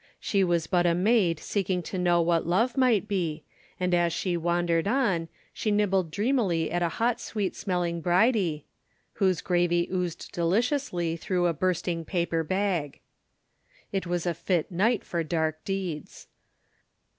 [0.19, 3.43] She was but a maid seeking to know what love might be,
[3.79, 8.65] and as she wandered on, she nibbled dreamily at a hot sweet smelling bridie,
[9.21, 12.99] whose gravy oozed deliciously through a bursting paper bag.
[13.91, 16.25] It was a fit night for dark deeds.